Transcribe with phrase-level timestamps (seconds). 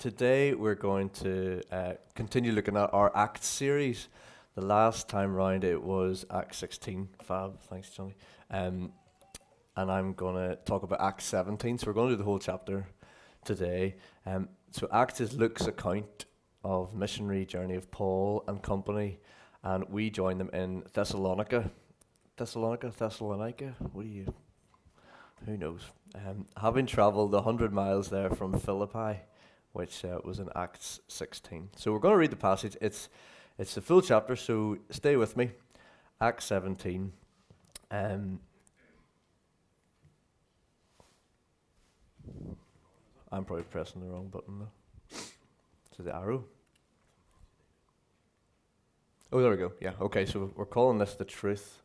[0.00, 4.08] today we're going to uh, continue looking at our Acts series.
[4.54, 7.10] The last time round it was Acts 16.
[7.22, 8.14] Fab, thanks, Johnny.
[8.50, 8.92] Um,
[9.76, 11.76] and I'm going to talk about Acts 17.
[11.76, 12.86] So we're going to do the whole chapter
[13.44, 13.96] today.
[14.24, 16.24] Um, so Acts is Luke's account
[16.64, 19.18] of missionary journey of Paul and company,
[19.62, 21.70] and we join them in Thessalonica.
[22.38, 23.74] Thessalonica, Thessalonica.
[23.92, 24.32] What do you?
[25.44, 25.82] Who knows?
[26.14, 29.20] Um, having travelled a hundred miles there from Philippi,
[29.72, 31.70] which uh, was in Acts 16.
[31.76, 32.76] So we're going to read the passage.
[32.80, 33.08] It's
[33.58, 35.50] it's the full chapter, so stay with me.
[36.20, 37.12] Acts 17.
[37.90, 38.40] Um,
[43.30, 45.18] I'm probably pressing the wrong button though.
[45.96, 46.44] To the arrow.
[49.32, 49.72] Oh, there we go.
[49.80, 51.82] Yeah, okay, so we're calling this the truth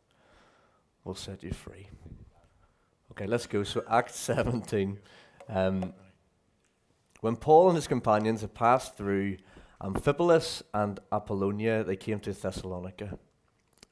[1.04, 1.88] will set you free.
[3.12, 3.62] Okay, let's go.
[3.62, 4.98] So, Acts 17.
[5.48, 5.94] Um,
[7.26, 9.38] when Paul and his companions had passed through
[9.82, 13.18] Amphipolis and Apollonia, they came to Thessalonica,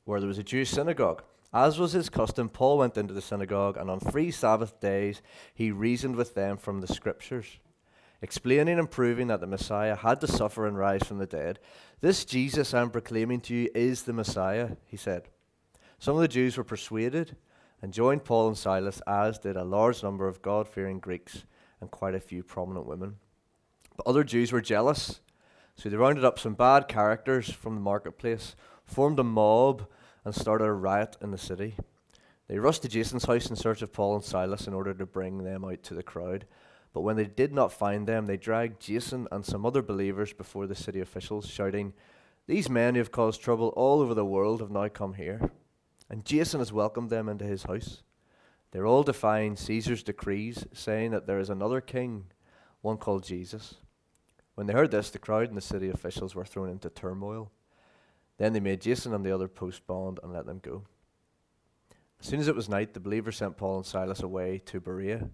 [0.05, 1.25] where there was a Jewish synagogue.
[1.53, 5.21] As was his custom, Paul went into the synagogue, and on three Sabbath days
[5.53, 7.59] he reasoned with them from the Scriptures,
[8.23, 11.59] explaining and proving that the Messiah had to suffer and rise from the dead.
[12.01, 15.29] This Jesus I'm proclaiming to you is the Messiah, he said.
[15.99, 17.37] Some of the Jews were persuaded
[17.83, 21.47] and joined Paul and Silas, as did a large number of God fearing Greeks
[21.81, 23.17] and quite a few prominent women.
[23.97, 25.21] But other Jews were jealous,
[25.77, 29.87] so they rounded up some bad characters from the marketplace, formed a mob,
[30.25, 31.77] and started a riot in the city.
[32.49, 35.45] They rushed to Jason's house in search of Paul and Silas in order to bring
[35.45, 36.47] them out to the crowd.
[36.93, 40.67] But when they did not find them, they dragged Jason and some other believers before
[40.67, 41.93] the city officials, shouting,
[42.47, 45.51] These men who have caused trouble all over the world have now come here.
[46.09, 48.03] And Jason has welcomed them into his house.
[48.71, 52.27] They're all defying Caesar's decrees, saying that there is another king,
[52.83, 53.77] one called Jesus.
[54.55, 57.51] When they heard this, the crowd and the city officials were thrown into turmoil.
[58.39, 60.85] Then they made Jason and the other post bond and let them go.
[62.21, 65.29] As soon as it was night, the believers sent Paul and Silas away to Berea.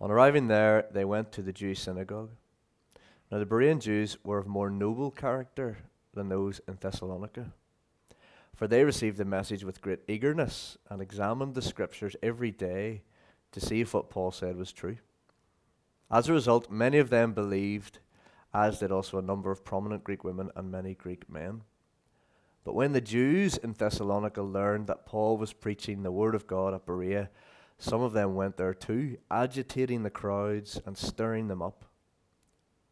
[0.00, 2.30] On arriving there, they went to the Jewish synagogue.
[3.30, 5.78] Now, the Berean Jews were of more noble character
[6.14, 7.52] than those in Thessalonica,
[8.54, 13.02] for they received the message with great eagerness and examined the scriptures every day
[13.52, 14.98] to see if what Paul said was true.
[16.10, 17.98] As a result, many of them believed,
[18.52, 21.62] as did also a number of prominent Greek women and many Greek men.
[22.64, 26.74] But when the Jews in Thessalonica learned that Paul was preaching the word of God
[26.74, 27.30] at Berea,
[27.78, 31.84] some of them went there too, agitating the crowds and stirring them up.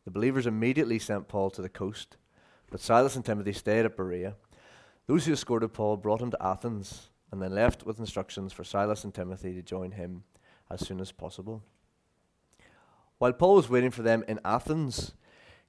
[0.05, 2.17] The believers immediately sent Paul to the coast,
[2.71, 4.37] but Silas and Timothy stayed at Berea.
[5.07, 9.03] Those who escorted Paul brought him to Athens and then left with instructions for Silas
[9.03, 10.25] and Timothy to join him
[10.71, 11.63] as soon as possible.
[13.19, 15.15] While Paul was waiting for them in Athens,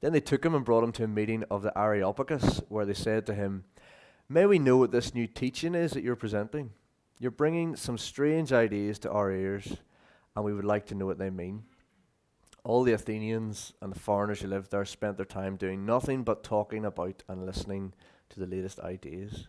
[0.00, 2.94] Then they took him and brought him to a meeting of the Areopagus, where they
[2.94, 3.64] said to him,
[4.28, 6.70] May we know what this new teaching is that you're presenting?
[7.18, 9.76] You're bringing some strange ideas to our ears,
[10.34, 11.62] and we would like to know what they mean.
[12.62, 16.44] All the Athenians and the foreigners who lived there spent their time doing nothing but
[16.44, 17.94] talking about and listening
[18.30, 19.46] to the latest ideas.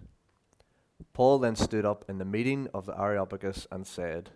[1.14, 4.30] Paul then stood up in the meeting of the Areopagus and said,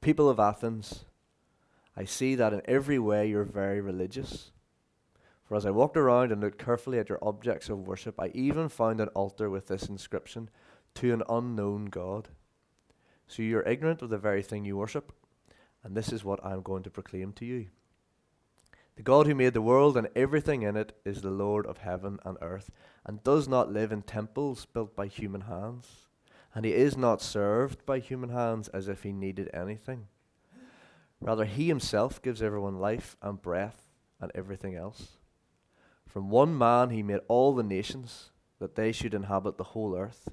[0.00, 1.04] People of Athens,
[1.96, 4.52] I see that in every way you're very religious.
[5.46, 8.68] For as I walked around and looked carefully at your objects of worship, I even
[8.68, 10.50] found an altar with this inscription
[10.94, 12.28] To an unknown God.
[13.28, 15.12] So you are ignorant of the very thing you worship,
[15.84, 17.66] and this is what I am going to proclaim to you.
[18.96, 22.18] The God who made the world and everything in it is the Lord of heaven
[22.24, 22.70] and earth,
[23.04, 26.06] and does not live in temples built by human hands.
[26.54, 30.06] And he is not served by human hands as if he needed anything.
[31.20, 33.86] Rather, he himself gives everyone life and breath
[34.20, 35.18] and everything else.
[36.08, 40.28] From one man he made all the nations, that they should inhabit the whole earth,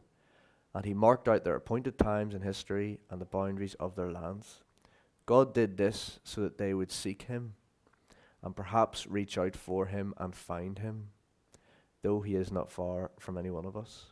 [0.74, 4.62] and he marked out their appointed times in history and the boundaries of their lands.
[5.26, 7.56] God did this so that they would seek him,
[8.42, 11.10] and perhaps reach out for him and find him,
[12.02, 14.08] though he is not far from any one of us.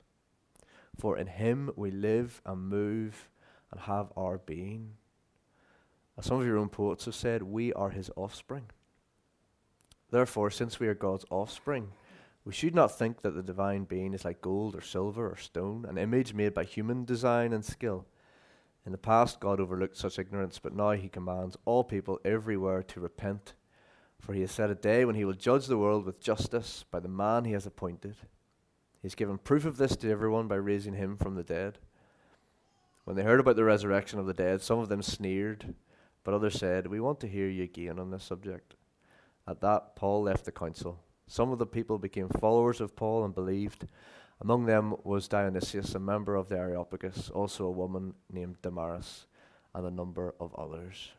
[0.98, 3.30] For in him we live and move
[3.72, 4.96] and have our being.
[6.18, 8.66] As some of your own poets have said, we are his offspring.
[10.12, 11.92] Therefore, since we are God's offspring,
[12.44, 15.86] we should not think that the divine being is like gold or silver or stone,
[15.88, 18.06] an image made by human design and skill.
[18.86, 23.00] In the past, God overlooked such ignorance, but now he commands all people everywhere to
[23.00, 23.54] repent.
[24.20, 27.00] For he has set a day when he will judge the world with justice by
[27.00, 28.16] the man he has appointed.
[29.02, 31.78] He has given proof of this to everyone by raising him from the dead.
[33.04, 35.76] When they heard about the resurrection of the dead, some of them sneered,
[36.24, 38.76] but others said, We want to hear you again on this subject.
[39.48, 41.00] At that, Paul left the council.
[41.28, 43.88] Some of the people became followers of Paul and believed.
[44.42, 49.28] Among them was Dionysius, a member of the Areopagus, also a woman named Damaris,
[49.74, 51.12] and a number of others.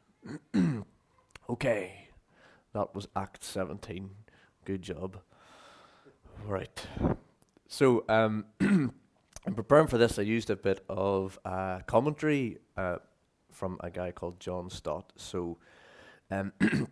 [1.49, 2.09] okay,
[2.75, 4.11] that was Act 17.
[4.65, 5.19] Good job.
[6.45, 6.87] Right.
[7.69, 12.97] So, um, in preparing for this, I used a bit of uh, commentary uh,
[13.51, 15.13] from a guy called John Stott.
[15.17, 15.59] So,
[16.31, 16.53] um,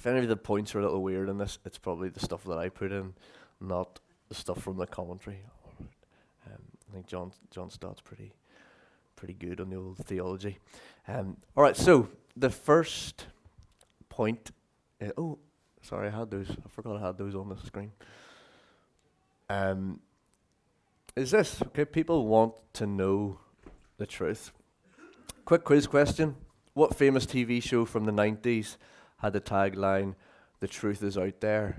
[0.00, 2.42] if any of the points are a little weird in this, it's probably the stuff
[2.44, 3.12] that I put in,
[3.60, 4.00] not
[4.30, 5.40] the stuff from the commentary.
[5.78, 8.32] Um, I think John John Stott's pretty
[9.14, 10.58] pretty good on the old theology.
[11.06, 13.26] Um, all right, so the first
[14.08, 14.52] point.
[15.02, 15.38] Uh, oh,
[15.82, 16.48] sorry, I had those.
[16.50, 17.92] I forgot I had those on the screen.
[19.50, 20.00] Um,
[21.14, 21.84] is this okay?
[21.84, 23.38] People want to know
[23.98, 24.50] the truth.
[25.44, 26.36] Quick quiz question:
[26.72, 28.78] What famous TV show from the nineties
[29.20, 30.14] had the tagline,
[30.60, 31.76] The truth is out there.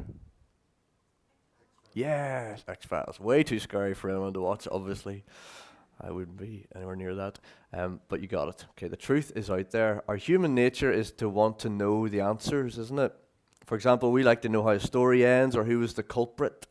[1.94, 3.20] Yes, X Files.
[3.20, 5.24] Way too scary for anyone to watch, obviously.
[6.00, 7.40] I wouldn't be anywhere near that.
[7.74, 8.66] Um, but you got it.
[8.72, 10.04] Okay, the truth is out there.
[10.08, 13.14] Our human nature is to want to know the answers, isn't it?
[13.66, 16.68] For example, we like to know how a story ends or who was the culprit,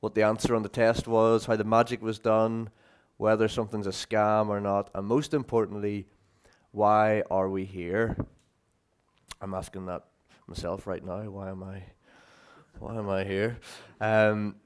[0.00, 2.70] what the answer on the test was, how the magic was done,
[3.16, 6.06] whether something's a scam or not, and most importantly,
[6.70, 8.16] why are we here?
[9.40, 10.04] I'm asking that
[10.46, 11.22] myself right now.
[11.22, 11.82] Why am I?
[12.78, 13.58] Why am I here?
[14.00, 14.56] Um,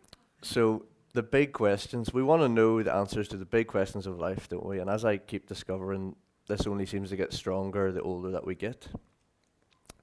[0.42, 2.12] so the big questions.
[2.12, 4.78] We want to know the answers to the big questions of life, don't we?
[4.78, 6.16] And as I keep discovering,
[6.48, 8.88] this only seems to get stronger the older that we get.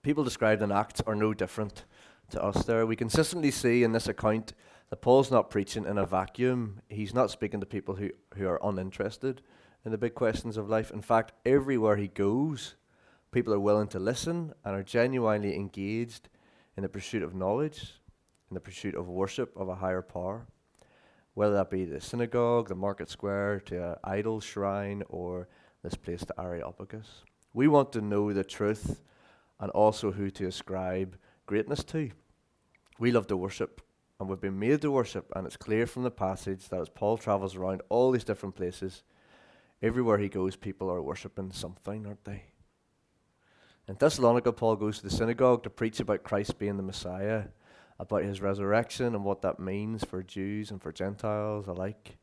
[0.01, 1.85] People described in Acts are no different
[2.31, 2.63] to us.
[2.63, 4.53] There, we consistently see in this account
[4.89, 6.81] that Paul's not preaching in a vacuum.
[6.89, 9.41] He's not speaking to people who, who are uninterested
[9.85, 10.91] in the big questions of life.
[10.91, 12.75] In fact, everywhere he goes,
[13.31, 16.29] People are willing to listen and are genuinely engaged
[16.75, 17.93] in the pursuit of knowledge,
[18.49, 20.47] in the pursuit of worship of a higher power,
[21.35, 25.47] whether that be the synagogue, the market square, to an idol shrine, or
[25.83, 27.23] this place to Areopagus.
[27.53, 29.01] We want to know the truth
[29.59, 32.09] and also who to ascribe greatness to.
[32.97, 33.81] We love to worship
[34.19, 37.17] and we've been made to worship, and it's clear from the passage that as Paul
[37.17, 39.03] travels around all these different places,
[39.81, 42.43] everywhere he goes, people are worshipping something, aren't they?
[43.89, 47.45] In Thessalonica, Paul goes to the synagogue to preach about Christ being the Messiah,
[47.97, 52.19] about his resurrection and what that means for Jews and for Gentiles alike.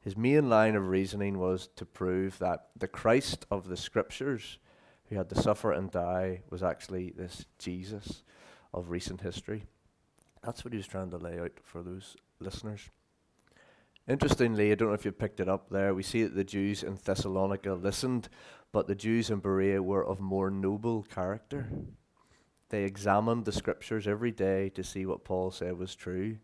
[0.00, 4.58] His main line of reasoning was to prove that the Christ of the Scriptures,
[5.08, 8.24] who had to suffer and die, was actually this Jesus
[8.72, 9.66] of recent history.
[10.42, 12.90] That's what he was trying to lay out for those listeners.
[14.08, 16.82] Interestingly, I don't know if you picked it up there, we see that the Jews
[16.82, 18.28] in Thessalonica listened
[18.74, 21.68] but the Jews in Berea were of more noble character.
[22.70, 26.38] They examined the scriptures every day to see what Paul said was true.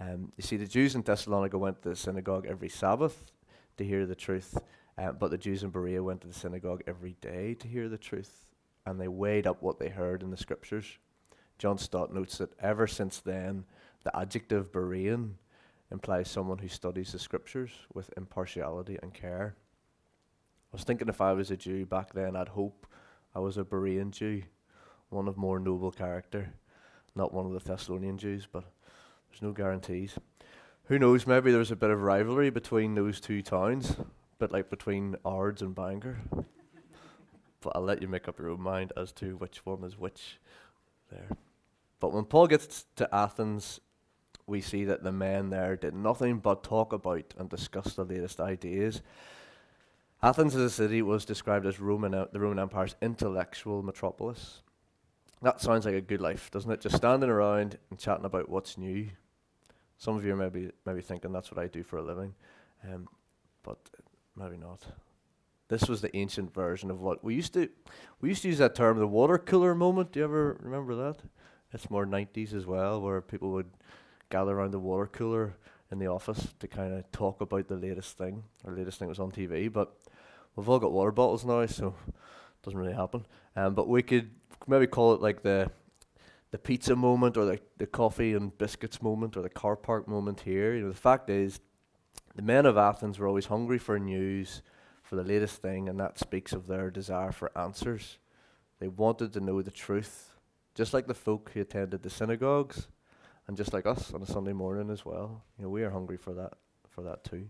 [0.00, 3.32] Um, you see, the Jews in Thessalonica went to the synagogue every Sabbath
[3.76, 4.56] to hear the truth,
[4.96, 7.98] uh, but the Jews in Berea went to the synagogue every day to hear the
[7.98, 8.46] truth,
[8.86, 10.96] and they weighed up what they heard in the scriptures.
[11.58, 13.66] John Stott notes that ever since then,
[14.04, 15.32] the adjective Berean
[15.92, 19.54] implies someone who studies the scriptures with impartiality and care.
[20.72, 22.86] I was thinking if I was a Jew back then, I'd hope
[23.34, 24.42] I was a Berean Jew,
[25.08, 26.52] one of more noble character,
[27.14, 28.64] not one of the Thessalonian Jews, but
[29.30, 30.18] there's no guarantees.
[30.84, 34.06] Who knows, maybe there's a bit of rivalry between those two towns, a
[34.38, 36.18] bit like between Ards and Bangor.
[37.60, 40.38] but I'll let you make up your own mind as to which one is which
[41.10, 41.28] there.
[41.98, 43.80] But when Paul gets to Athens,
[44.46, 48.40] we see that the men there did nothing but talk about and discuss the latest
[48.40, 49.02] ideas.
[50.22, 54.62] Athens as a city was described as Roman, the Roman Empire's intellectual metropolis.
[55.42, 56.80] That sounds like a good life, doesn't it?
[56.80, 59.08] Just standing around and chatting about what's new.
[59.96, 62.34] Some of you maybe, maybe thinking that's what I do for a living,
[62.84, 63.08] um,
[63.62, 63.78] but
[64.36, 64.84] maybe not.
[65.68, 67.68] This was the ancient version of what we used to
[68.20, 70.12] we used to use that term, the water cooler moment.
[70.12, 71.18] Do you ever remember that?
[71.72, 73.70] It's more 90s as well, where people would
[74.30, 75.54] gather around the water cooler
[75.90, 78.44] in the office to kind of talk about the latest thing.
[78.64, 79.94] Or latest thing was on TV, but
[80.54, 83.26] we've all got water bottles now, so it doesn't really happen.
[83.56, 84.30] Um, but we could
[84.66, 85.70] maybe call it like the
[86.50, 90.40] the pizza moment or the, the coffee and biscuits moment or the car park moment
[90.40, 90.74] here.
[90.74, 91.60] You know, the fact is,
[92.34, 94.62] the men of Athens were always hungry for news,
[95.02, 98.18] for the latest thing, and that speaks of their desire for answers.
[98.80, 100.34] They wanted to know the truth,
[100.74, 102.88] just like the folk who attended the synagogues,
[103.48, 105.42] and just like us on a Sunday morning as well.
[105.58, 106.52] You know, we are hungry for that,
[106.90, 107.48] for that too.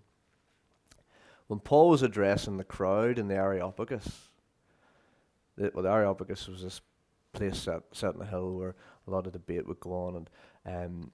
[1.49, 4.29] When Paul was addressing the crowd in the Areopagus,
[5.57, 6.81] the, well, the Areopagus was this
[7.33, 8.77] place set, set in a hill where
[9.07, 10.31] a lot of debate would go on, and
[10.67, 11.11] um,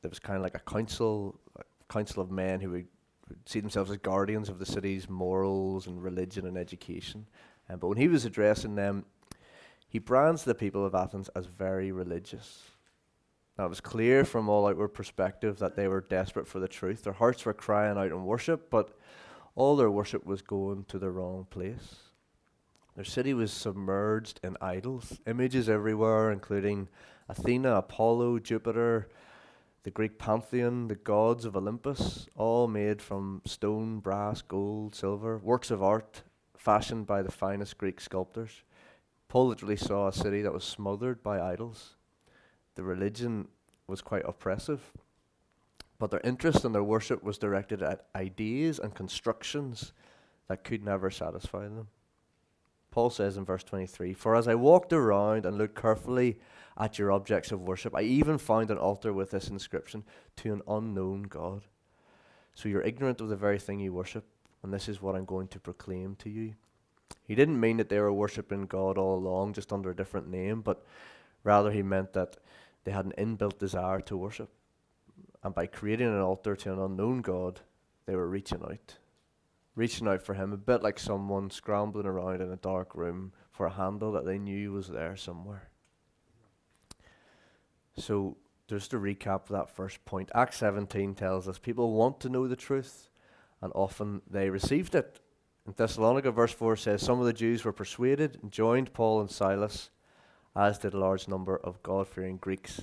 [0.00, 2.86] there was kind of like a council, a council of men who would,
[3.28, 7.26] would, see themselves as guardians of the city's morals and religion and education.
[7.68, 9.04] Um, but when he was addressing them,
[9.88, 12.62] he brands the people of Athens as very religious.
[13.56, 17.04] Now, it was clear from all outward perspective that they were desperate for the truth.
[17.04, 18.98] Their hearts were crying out in worship, but
[19.54, 21.96] all their worship was going to the wrong place.
[22.96, 26.88] Their city was submerged in idols, images everywhere, including
[27.28, 29.08] Athena, Apollo, Jupiter,
[29.84, 35.70] the Greek pantheon, the gods of Olympus, all made from stone, brass, gold, silver, works
[35.70, 36.22] of art
[36.56, 38.62] fashioned by the finest Greek sculptors.
[39.28, 41.96] Paul literally saw a city that was smothered by idols.
[42.74, 43.48] The religion
[43.86, 44.92] was quite oppressive,
[45.98, 49.92] but their interest and their worship was directed at ideas and constructions
[50.48, 51.88] that could never satisfy them.
[52.90, 56.38] Paul says in verse 23 For as I walked around and looked carefully
[56.78, 60.04] at your objects of worship, I even found an altar with this inscription
[60.36, 61.62] to an unknown God.
[62.54, 64.24] So you're ignorant of the very thing you worship,
[64.62, 66.54] and this is what I'm going to proclaim to you.
[67.26, 70.60] He didn't mean that they were worshipping God all along, just under a different name,
[70.60, 70.84] but
[71.42, 72.36] rather he meant that
[72.84, 74.50] they had an inbuilt desire to worship.
[75.42, 77.60] And by creating an altar to an unknown God,
[78.06, 78.98] they were reaching out
[79.76, 83.66] reaching out for him, a bit like someone scrambling around in a dark room for
[83.66, 85.68] a handle that they knew was there somewhere.
[87.96, 88.36] So,
[88.66, 92.56] just to recap that first point, Acts 17 tells us people want to know the
[92.56, 93.08] truth,
[93.60, 95.20] and often they received it.
[95.66, 99.30] In Thessalonica, verse 4 says, Some of the Jews were persuaded and joined Paul and
[99.30, 99.90] Silas,
[100.56, 102.82] as did a large number of God fearing Greeks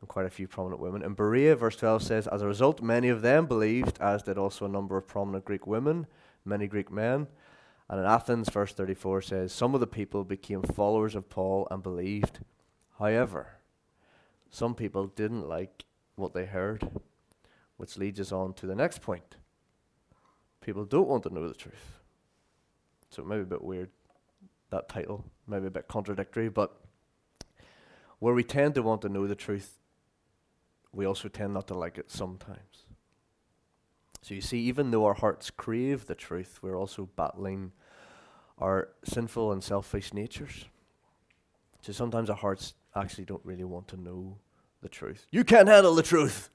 [0.00, 1.02] and quite a few prominent women.
[1.02, 4.64] In Berea, verse 12 says, As a result, many of them believed, as did also
[4.64, 6.06] a number of prominent Greek women
[6.44, 7.26] many Greek men.
[7.88, 11.82] And in Athens, verse 34 says, Some of the people became followers of Paul and
[11.82, 12.40] believed.
[12.98, 13.58] However,
[14.50, 15.84] some people didn't like
[16.16, 16.88] what they heard,
[17.76, 19.36] which leads us on to the next point.
[20.60, 21.98] People don't want to know the truth.
[23.10, 23.90] So it may be a bit weird,
[24.70, 26.74] that title, maybe a bit contradictory, but
[28.22, 29.80] where we tend to want to know the truth,
[30.92, 32.86] we also tend not to like it sometimes.
[34.20, 37.72] So you see, even though our hearts crave the truth, we're also battling
[38.58, 40.66] our sinful and selfish natures.
[41.80, 44.38] So sometimes our hearts actually don't really want to know
[44.82, 45.26] the truth.
[45.32, 46.48] You can't handle the truth.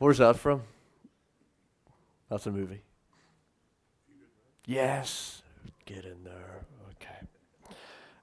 [0.00, 0.62] Where's that from?
[2.28, 2.82] That's a movie.
[4.66, 5.42] Yes,
[5.86, 6.66] get in there.
[6.90, 7.20] Okay.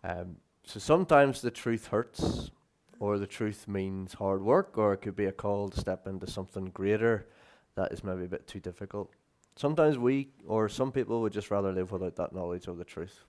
[0.03, 2.51] Um, so sometimes the truth hurts,
[2.99, 6.29] or the truth means hard work, or it could be a call to step into
[6.29, 7.27] something greater
[7.75, 9.11] that is maybe a bit too difficult.
[9.55, 13.25] Sometimes we, or some people, would just rather live without that knowledge of the truth.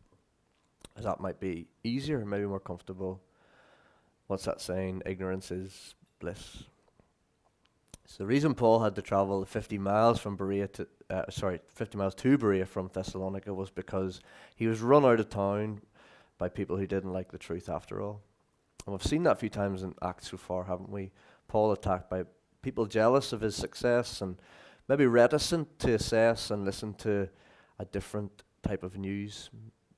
[0.97, 3.21] As that might be easier, maybe more comfortable.
[4.27, 5.03] What's that saying?
[5.05, 6.65] Ignorance is bliss.
[8.07, 11.99] So the reason Paul had to travel 50 miles from Berea to, uh, sorry, 50
[11.99, 14.21] miles to Berea from Thessalonica was because
[14.55, 15.83] he was run out of town
[16.39, 18.23] by people who didn't like the truth after all.
[18.87, 21.11] And we've seen that a few times in Acts so far, haven't we?
[21.49, 22.25] Paul attacked by
[22.63, 24.37] people jealous of his success and
[24.89, 27.29] maybe reticent to assess and listen to
[27.79, 29.51] a different type of news,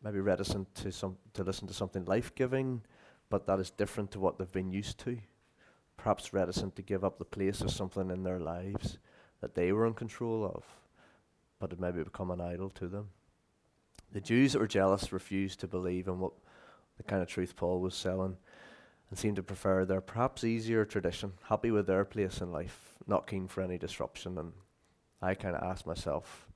[0.03, 2.83] maybe reticent to some to listen to something life giving,
[3.31, 5.19] but that is different to what they've been used to.
[5.97, 8.99] Perhaps reticent to give up the place of something in their lives
[9.41, 10.65] that they were in control of,
[11.59, 13.09] but it maybe become an idol to them.
[14.13, 16.33] The Jews that were jealous refused to believe in what
[16.97, 18.37] the kind of truth Paul was selling
[19.11, 23.27] and seemed to prefer their perhaps easier tradition, happy with their place in life, not
[23.27, 24.39] keen for any disruption.
[24.39, 24.53] And
[25.23, 26.47] I kind of ask myself,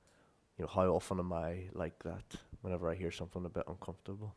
[0.58, 2.24] you know, how often am I like that
[2.60, 4.34] whenever I hear something a bit uncomfortable?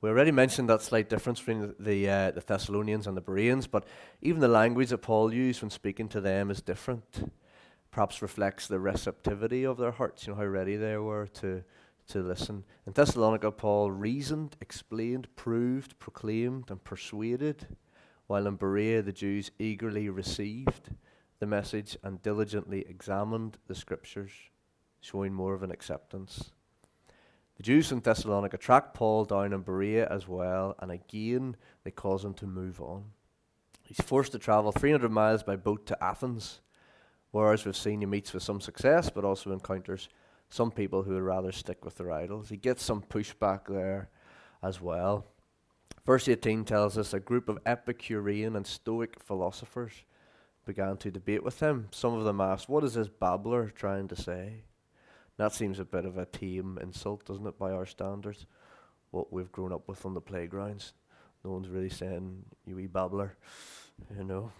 [0.00, 3.66] We already mentioned that slight difference between the the, uh, the Thessalonians and the Bereans,
[3.66, 3.86] but
[4.20, 7.32] even the language that Paul used when speaking to them is different.
[7.94, 11.62] Perhaps reflects the receptivity of their hearts, you know, how ready they were to
[12.08, 12.64] to listen.
[12.88, 17.68] In Thessalonica, Paul reasoned, explained, proved, proclaimed, and persuaded,
[18.26, 20.90] while in Berea, the Jews eagerly received
[21.38, 24.32] the message and diligently examined the scriptures,
[25.00, 26.50] showing more of an acceptance.
[27.58, 32.24] The Jews in Thessalonica track Paul down in Berea as well, and again they cause
[32.24, 33.04] him to move on.
[33.82, 36.60] He's forced to travel 300 miles by boat to Athens,
[37.34, 40.08] whereas we've seen he meets with some success, but also encounters
[40.50, 42.48] some people who would rather stick with their idols.
[42.48, 44.08] He gets some pushback there
[44.62, 45.26] as well.
[46.06, 50.04] Verse 18 tells us a group of Epicurean and Stoic philosophers
[50.64, 51.88] began to debate with him.
[51.90, 54.62] Some of them asked, What is this babbler trying to say?
[55.36, 58.46] That seems a bit of a tame insult, doesn't it, by our standards?
[59.10, 60.92] What we've grown up with on the playgrounds.
[61.44, 63.36] No one's really saying, You wee babbler.
[64.16, 64.52] You know,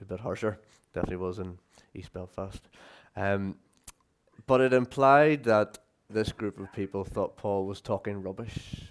[0.00, 0.58] a bit harsher.
[0.94, 1.58] Definitely was in
[1.94, 2.68] East Belfast.
[3.16, 3.56] Um,
[4.46, 5.78] but it implied that
[6.10, 8.82] this group of people thought Paul was talking rubbish.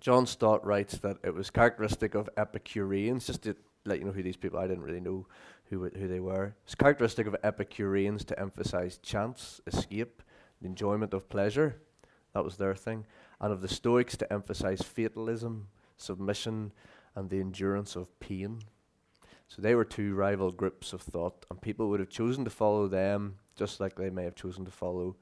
[0.00, 4.22] John Stott writes that it was characteristic of Epicureans, just to let you know who
[4.22, 5.26] these people I didn't really know
[5.70, 6.54] who, who they were.
[6.64, 10.22] It's characteristic of Epicureans to emphasize chance, escape,
[10.60, 11.80] the enjoyment of pleasure.
[12.34, 13.06] That was their thing.
[13.40, 16.72] And of the Stoics to emphasize fatalism, submission,
[17.14, 18.60] and the endurance of pain.
[19.48, 22.88] So they were two rival groups of thought, and people would have chosen to follow
[22.88, 25.16] them just like they may have chosen to follow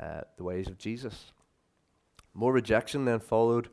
[0.00, 1.32] uh, the ways of Jesus.
[2.34, 3.68] More rejection then followed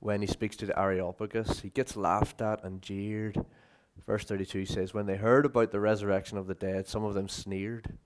[0.00, 1.60] when he speaks to the Areopagus.
[1.60, 3.44] He gets laughed at and jeered.
[4.06, 7.28] Verse 32 says, When they heard about the resurrection of the dead, some of them
[7.28, 7.98] sneered,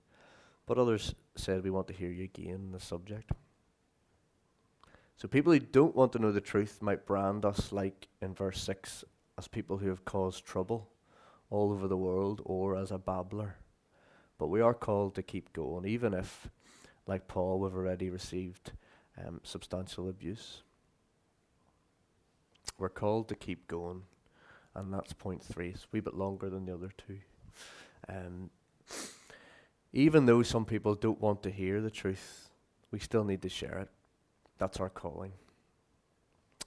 [0.65, 3.31] but others said, We want to hear you again, on the subject.
[5.15, 8.61] So people who don't want to know the truth might brand us, like in verse
[8.61, 9.03] 6,
[9.39, 10.89] as people who have caused trouble
[11.49, 13.55] all over the world or as a babbler.
[14.37, 16.49] But we are called to keep going, even if,
[17.07, 18.71] like Paul, we've already received
[19.17, 20.61] um, substantial abuse.
[22.77, 24.03] We're called to keep going,
[24.75, 25.69] and that's point three.
[25.69, 27.17] It's a wee bit longer than the other two.
[28.07, 28.51] Um,
[29.93, 32.49] even though some people don't want to hear the truth,
[32.91, 33.89] we still need to share it.
[34.59, 35.31] That's our calling.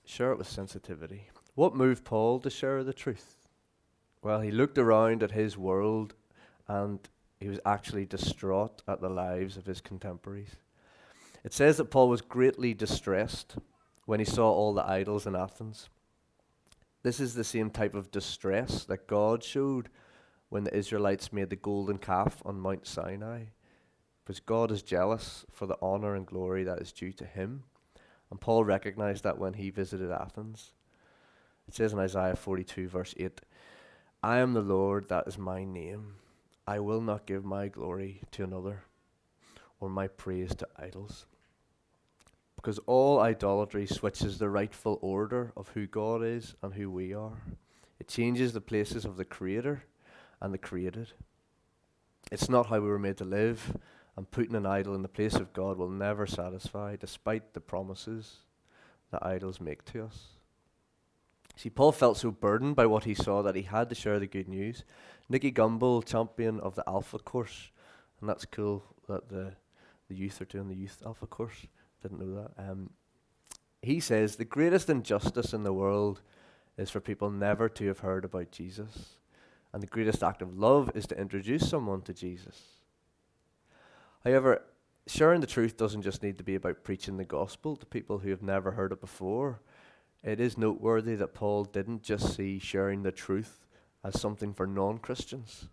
[0.04, 1.28] Share it with sensitivity.
[1.54, 3.39] What moved Paul to share the truth?
[4.22, 6.14] Well, he looked around at his world
[6.68, 7.00] and
[7.38, 10.56] he was actually distraught at the lives of his contemporaries.
[11.42, 13.56] It says that Paul was greatly distressed
[14.04, 15.88] when he saw all the idols in Athens.
[17.02, 19.88] This is the same type of distress that God showed
[20.50, 23.44] when the Israelites made the golden calf on Mount Sinai.
[24.22, 27.62] Because God is jealous for the honor and glory that is due to him.
[28.30, 30.72] And Paul recognized that when he visited Athens.
[31.66, 33.40] It says in Isaiah 42, verse 8
[34.22, 36.16] I am the Lord, that is my name.
[36.66, 38.82] I will not give my glory to another
[39.80, 41.24] or my praise to idols.
[42.54, 47.40] Because all idolatry switches the rightful order of who God is and who we are.
[47.98, 49.84] It changes the places of the Creator
[50.42, 51.14] and the created.
[52.30, 53.74] It's not how we were made to live,
[54.16, 58.40] and putting an idol in the place of God will never satisfy, despite the promises
[59.10, 60.39] that idols make to us.
[61.60, 64.26] See, Paul felt so burdened by what he saw that he had to share the
[64.26, 64.82] good news.
[65.28, 67.70] Nicky Gumbel, champion of the Alpha course,
[68.18, 69.52] and that's cool that the
[70.08, 71.66] the youth are doing the youth Alpha course.
[72.00, 72.70] Didn't know that.
[72.70, 72.88] Um,
[73.82, 76.22] he says the greatest injustice in the world
[76.78, 79.16] is for people never to have heard about Jesus,
[79.74, 82.62] and the greatest act of love is to introduce someone to Jesus.
[84.24, 84.62] However,
[85.06, 88.30] sharing the truth doesn't just need to be about preaching the gospel to people who
[88.30, 89.60] have never heard it before.
[90.22, 93.66] It is noteworthy that Paul didn't just see sharing the truth
[94.04, 95.68] as something for non Christians.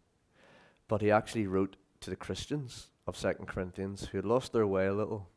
[0.87, 4.87] But he actually wrote to the Christians of 2 Corinthians who had lost their way
[4.87, 5.27] a little.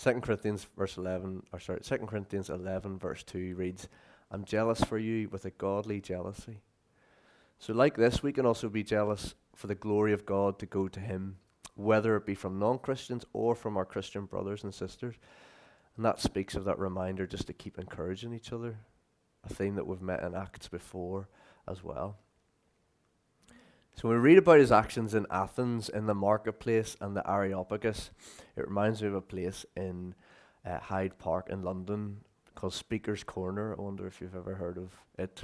[0.00, 3.88] 2 Corinthians verse eleven or sorry, Second Corinthians eleven verse two reads,
[4.30, 6.60] I'm jealous for you with a godly jealousy.
[7.58, 10.86] So like this we can also be jealous for the glory of God to go
[10.86, 11.38] to him,
[11.74, 15.14] whether it be from non Christians or from our Christian brothers and sisters.
[15.96, 18.78] And that speaks of that reminder just to keep encouraging each other.
[19.44, 21.28] A theme that we've met in Acts before
[21.68, 22.18] as well.
[23.94, 28.10] So when we read about his actions in Athens, in the marketplace, and the Areopagus,
[28.56, 30.14] it reminds me of a place in
[30.66, 32.18] uh, Hyde Park in London
[32.54, 33.74] called Speaker's Corner.
[33.78, 35.40] I wonder if you've ever heard of it.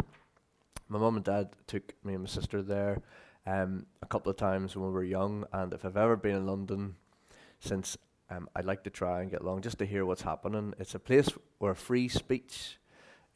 [0.88, 3.00] My mum and dad took me and my sister there
[3.46, 6.46] um, a couple of times when we were young, and if I've ever been in
[6.46, 6.96] London
[7.60, 7.96] since,
[8.32, 10.74] um, I'd like to try and get along just to hear what's happening.
[10.78, 12.78] It's a place where free speech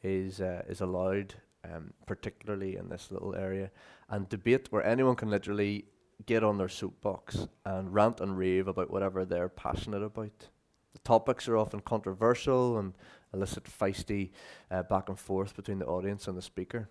[0.01, 3.71] is uh, is allowed um, particularly in this little area,
[4.09, 5.85] and debate where anyone can literally
[6.25, 10.49] get on their soapbox and rant and rave about whatever they're passionate about.
[10.93, 12.93] The topics are often controversial and
[13.33, 14.31] elicit feisty
[14.71, 16.89] uh, back and forth between the audience and the speaker.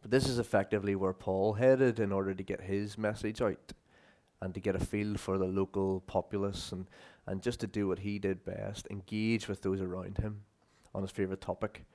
[0.00, 3.72] But this is effectively where Paul headed in order to get his message out.
[4.44, 6.86] And to get a feel for the local populace and,
[7.26, 10.42] and just to do what he did best engage with those around him
[10.94, 11.86] on his favourite topic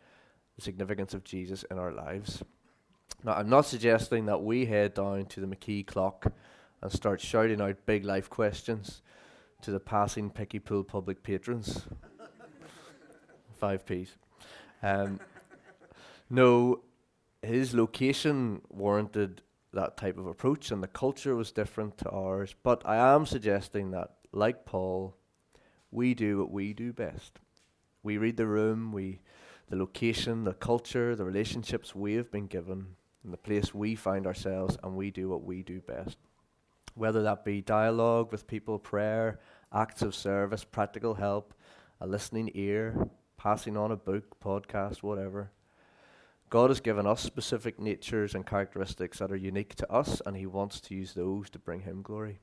[0.56, 2.44] the significance of Jesus in our lives.
[3.24, 6.32] Now, I'm not suggesting that we head down to the McKee clock
[6.82, 9.02] and start shouting out big life questions
[9.62, 11.86] to the passing Pickie Pool public patrons.
[13.60, 14.16] Five P's.
[14.82, 15.20] Um,
[16.30, 16.82] no,
[17.42, 19.42] his location warranted
[19.74, 22.56] that type of approach, and the culture was different to ours.
[22.64, 25.16] But I am suggesting that, like Paul,
[25.92, 27.40] we do what we do best.
[28.04, 29.20] We read the room, we,
[29.70, 34.26] the location, the culture, the relationships we have been given, and the place we find
[34.26, 36.18] ourselves, and we do what we do best.
[36.96, 39.40] Whether that be dialogue with people, prayer,
[39.74, 41.54] acts of service, practical help,
[42.02, 45.52] a listening ear, passing on a book, podcast, whatever.
[46.50, 50.46] God has given us specific natures and characteristics that are unique to us, and He
[50.46, 52.40] wants to use those to bring Him glory.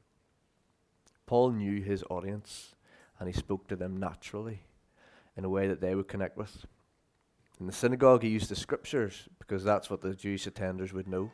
[1.26, 2.76] Paul knew his audience,
[3.18, 4.62] and he spoke to them naturally
[5.36, 6.66] in a way that they would connect with.
[7.58, 11.32] In the synagogue, he used the scriptures because that's what the Jewish attenders would know.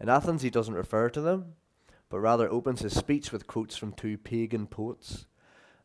[0.00, 1.54] In Athens, he doesn't refer to them,
[2.08, 5.26] but rather opens his speech with quotes from two pagan poets,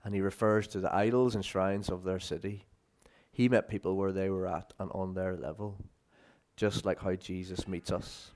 [0.04, 2.66] and he refers to the idols and shrines of their city.
[3.32, 5.78] He met people where they were at and on their level
[6.60, 8.32] just like how Jesus meets us.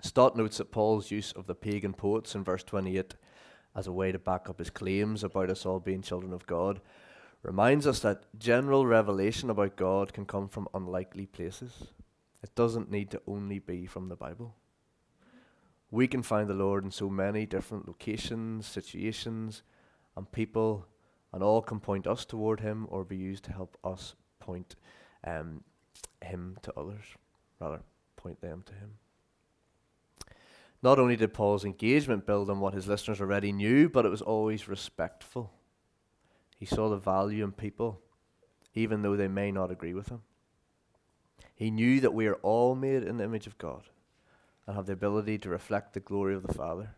[0.00, 3.14] Stott notes that Paul's use of the pagan poets in verse 28
[3.76, 6.80] as a way to back up his claims about us all being children of God
[7.42, 11.88] reminds us that general revelation about God can come from unlikely places.
[12.42, 14.54] It doesn't need to only be from the Bible.
[15.90, 19.62] We can find the Lord in so many different locations, situations,
[20.16, 20.86] and people,
[21.34, 24.74] and all can point us toward Him or be used to help us point
[25.26, 25.62] um,
[26.22, 27.04] him to others,
[27.60, 27.80] rather,
[28.16, 28.94] point them to him.
[30.82, 34.22] Not only did Paul's engagement build on what his listeners already knew, but it was
[34.22, 35.52] always respectful.
[36.56, 38.00] He saw the value in people,
[38.74, 40.22] even though they may not agree with him.
[41.54, 43.82] He knew that we are all made in the image of God
[44.66, 46.94] and have the ability to reflect the glory of the Father.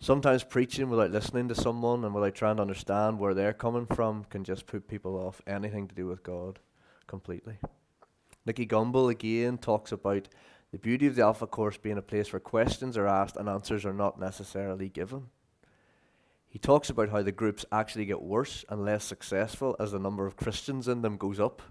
[0.00, 4.24] Sometimes preaching without listening to someone and without trying to understand where they're coming from
[4.24, 6.60] can just put people off anything to do with God
[7.08, 7.58] completely.
[8.46, 10.28] Nicky Gumbel again talks about
[10.70, 13.84] the beauty of the Alpha Course being a place where questions are asked and answers
[13.84, 15.26] are not necessarily given.
[16.48, 20.26] He talks about how the groups actually get worse and less successful as the number
[20.26, 21.62] of Christians in them goes up.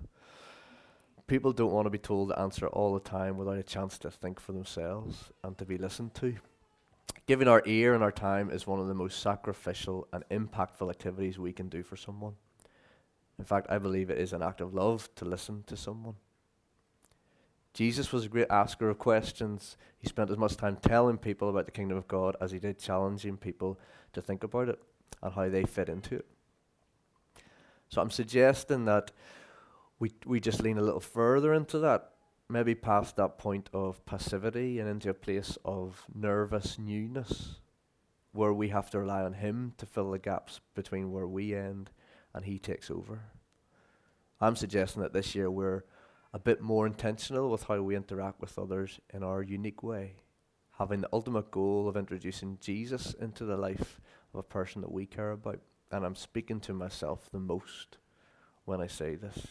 [1.25, 4.11] People don't want to be told the answer all the time without a chance to
[4.11, 6.35] think for themselves and to be listened to.
[7.25, 11.37] Giving our ear and our time is one of the most sacrificial and impactful activities
[11.37, 12.35] we can do for someone.
[13.39, 16.15] In fact, I believe it is an act of love to listen to someone.
[17.73, 19.77] Jesus was a great asker of questions.
[19.99, 22.79] He spent as much time telling people about the kingdom of God as he did
[22.79, 23.79] challenging people
[24.13, 24.79] to think about it
[25.21, 26.25] and how they fit into it.
[27.89, 29.11] So I'm suggesting that
[29.99, 32.13] we, we just lean a little further into that,
[32.49, 37.59] maybe past that point of passivity and into a place of nervous newness,
[38.31, 41.91] where we have to rely on Him to fill the gaps between where we end
[42.33, 43.21] and he takes over.
[44.39, 45.83] I'm suggesting that this year we're
[46.33, 50.17] a bit more intentional with how we interact with others in our unique way,
[50.77, 53.99] having the ultimate goal of introducing Jesus into the life
[54.33, 55.59] of a person that we care about.
[55.91, 57.97] And I'm speaking to myself the most
[58.65, 59.47] when I say this.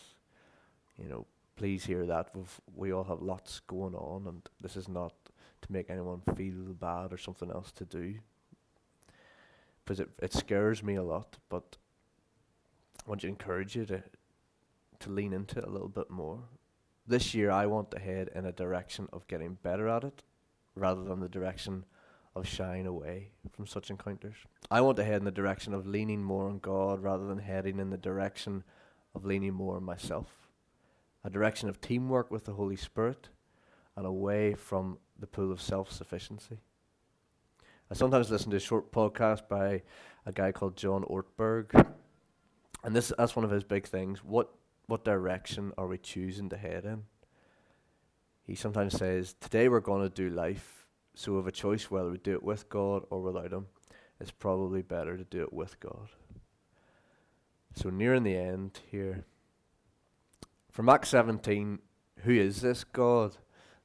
[0.99, 2.31] You know, please hear that.
[2.35, 5.15] We've, we all have lots going on, and this is not
[5.63, 8.15] to make anyone feel bad or something else to do.
[9.83, 11.77] Because it, it scares me a lot, but
[13.07, 14.03] I want to encourage you to
[14.99, 16.41] to lean into it a little bit more.
[17.07, 20.23] This year, I want to head in a direction of getting better at it,
[20.75, 21.85] rather than the direction
[22.35, 24.35] of shying away from such encounters.
[24.71, 27.79] I want to head in the direction of leaning more on God, rather than heading
[27.79, 28.65] in the direction
[29.15, 30.49] of leaning more on myself.
[31.23, 33.29] A direction of teamwork with the Holy Spirit,
[33.97, 36.59] and away from the pool of self sufficiency.
[37.91, 39.83] I sometimes listen to a short podcast by
[40.25, 41.95] a guy called John Ortberg
[42.85, 44.23] and this that's one of his big things.
[44.25, 44.51] What
[44.87, 47.05] what direction are we choosing to head in?
[48.47, 52.11] He sometimes says, Today we're going to do life, so we have a choice whether
[52.11, 53.67] we do it with God or without Him.
[54.21, 56.09] It's probably better to do it with God.
[57.75, 59.25] So, nearing the end here,
[60.71, 61.81] from Acts 17,
[62.21, 63.37] who is this God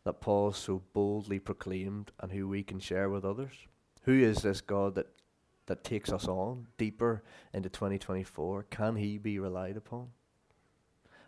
[0.04, 3.54] that Paul so boldly proclaimed and who we can share with others?
[4.04, 5.08] Who is this God that
[5.72, 8.64] that takes us on deeper into 2024?
[8.64, 10.10] Can He be relied upon?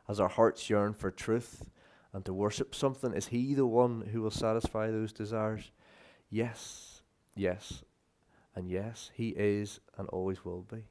[0.10, 1.64] As our hearts yearn for truth
[2.12, 5.72] and to worship something, is He the one who will satisfy those desires?
[6.30, 7.04] Yes.
[7.38, 7.84] Yes.
[8.54, 10.84] And yes, he is and always will be.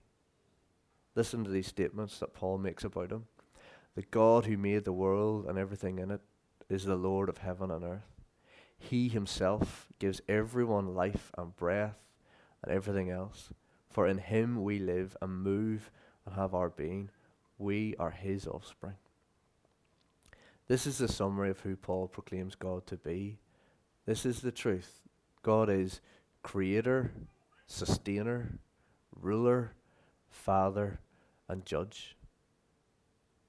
[1.15, 3.27] Listen to these statements that Paul makes about him.
[3.95, 6.23] The God who made the world and everything in it
[6.71, 8.23] is the Lord of heaven and earth.
[8.79, 11.99] He himself gives everyone life and breath
[12.63, 13.51] and everything else.
[13.91, 15.91] For in him we live and move
[16.25, 17.11] and have our being.
[17.59, 18.95] We are his offspring.
[20.69, 23.39] This is the summary of who Paul proclaims God to be.
[24.07, 25.03] This is the truth.
[25.43, 26.01] God is
[26.43, 27.13] creator,
[27.67, 28.59] sustainer,
[29.21, 29.73] ruler,
[30.31, 31.01] father,
[31.49, 32.17] and judge.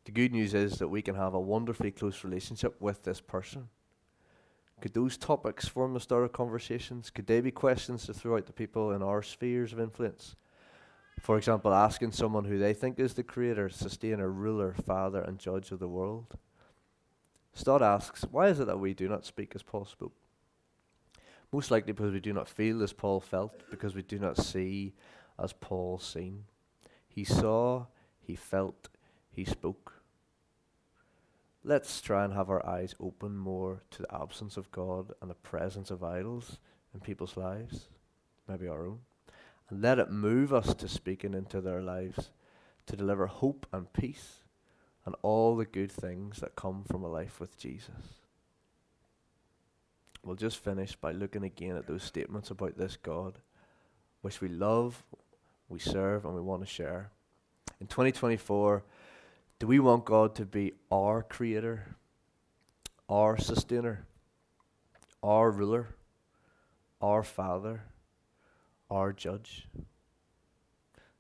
[0.06, 3.70] The good news is that we can have a wonderfully close relationship with this person.
[4.84, 7.10] Could those topics form the start of conversations?
[7.10, 10.36] Could they be questions to throw out to people in our spheres of influence?
[11.22, 15.72] For example, asking someone who they think is the creator, sustainer, ruler, father, and judge
[15.72, 16.38] of the world.
[17.54, 20.18] Stott asks, Why is it that we do not speak as Paul spoke?
[21.54, 24.96] Most likely because we do not feel as Paul felt, because we do not see
[25.42, 26.44] as Paul seen.
[27.08, 27.86] He saw,
[28.20, 28.90] he felt,
[29.32, 30.03] he spoke.
[31.66, 35.36] Let's try and have our eyes open more to the absence of God and the
[35.36, 36.58] presence of idols
[36.94, 37.88] in people's lives,
[38.50, 39.00] maybe our own,
[39.70, 42.32] and let it move us to speaking into their lives
[42.88, 44.44] to deliver hope and peace
[45.06, 48.22] and all the good things that come from a life with Jesus.
[50.24, 53.40] We'll just finish by looking again at those statements about this God,
[54.22, 55.04] which we love,
[55.68, 57.12] we serve, and we want to share.
[57.82, 58.84] In 2024,
[59.64, 61.96] do we want God to be our creator,
[63.08, 64.06] our sustainer,
[65.24, 65.96] our ruler,
[67.00, 67.84] our father,
[68.92, 69.70] our judge?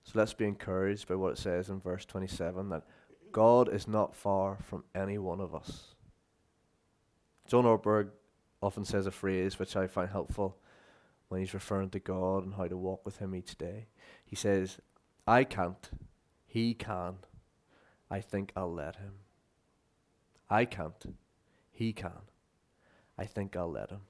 [0.04, 2.84] So let's be encouraged by what it says in verse 27 that
[3.32, 5.96] God is not far from any one of us.
[7.48, 8.10] John Ortberg
[8.62, 10.58] often says a phrase which I find helpful
[11.30, 13.88] when he's referring to God and how to walk with Him each day.
[14.26, 14.80] He says,
[15.26, 15.90] I can't,
[16.46, 17.20] He can.
[18.14, 19.14] I think I'll let Him.
[20.48, 21.04] I can't,
[21.72, 22.22] He can.
[23.18, 24.02] I think I'll let Him.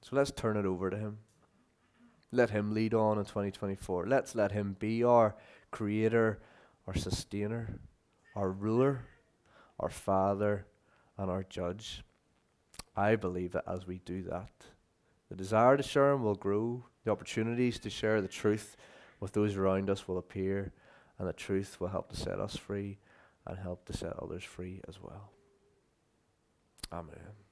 [0.00, 1.18] So let's turn it over to Him.
[2.32, 4.06] Let Him lead on in 2024.
[4.06, 5.36] Let's let Him be our
[5.70, 6.40] creator,
[6.86, 7.78] our sustainer
[8.34, 9.04] our ruler,
[9.78, 10.64] our father,
[11.18, 12.02] and our judge.
[12.96, 14.52] I believe that as we do that,
[15.28, 18.78] the desire to share Him will grow, the opportunities to share the truth
[19.18, 20.72] with those around us will appear,
[21.18, 22.96] and the truth will help to set us free
[23.46, 25.32] and help to set others free as well.
[26.92, 27.49] Amen.